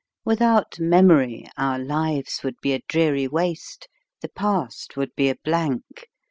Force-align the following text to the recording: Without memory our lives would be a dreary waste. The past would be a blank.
Without 0.25 0.79
memory 0.79 1.45
our 1.59 1.77
lives 1.77 2.41
would 2.43 2.55
be 2.59 2.73
a 2.73 2.81
dreary 2.87 3.27
waste. 3.27 3.87
The 4.21 4.29
past 4.29 4.97
would 4.97 5.13
be 5.15 5.29
a 5.29 5.35
blank. 5.43 6.07